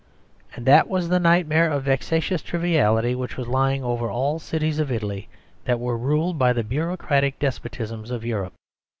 And 0.55 0.65
that 0.65 0.87
was 0.89 1.09
the 1.09 1.19
nightmare 1.19 1.69
of 1.69 1.83
vexatious 1.83 2.41
triviality 2.41 3.13
which 3.13 3.37
was 3.37 3.47
lying 3.47 3.83
over 3.83 4.09
all 4.09 4.39
the 4.39 4.43
cities 4.43 4.79
of 4.79 4.91
Italy 4.91 5.29
that 5.65 5.79
were 5.79 5.95
ruled 5.95 6.39
by 6.39 6.53
the 6.53 6.63
bureaucratic 6.63 7.37
despotisms 7.37 8.09
of 8.09 8.25
Europe. 8.25 8.53